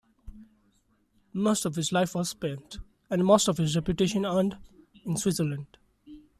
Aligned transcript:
Most 1.31 1.63
of 1.63 1.75
his 1.75 1.91
life 1.91 2.15
was 2.15 2.29
spent, 2.29 2.79
and 3.11 3.23
most 3.23 3.47
of 3.47 3.59
his 3.59 3.75
reputation 3.75 4.25
earned, 4.25 4.57
in 5.05 5.15
Switzerland. 5.15 5.77